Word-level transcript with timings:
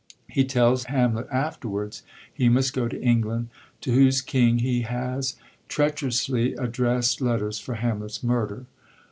He 0.27 0.45
tells 0.45 0.85
Hamlet 0.85 1.27
after 1.31 1.69
wards 1.69 2.01
he 2.33 2.49
must 2.49 2.73
go 2.73 2.87
to 2.87 2.99
England, 3.03 3.49
to 3.81 3.91
whose 3.91 4.19
king 4.21 4.57
he 4.57 4.81
has 4.81 5.35
treacherously 5.67 6.55
addrest 6.57 7.21
letters 7.21 7.59
for 7.59 7.75
Hamlet's 7.75 8.23
murder. 8.23 8.65